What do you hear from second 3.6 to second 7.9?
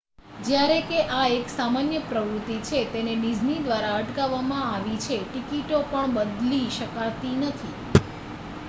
દ્વારા અટકાવવામાં આવી છે ટિકિટો પણ બદલી શકાતી નથી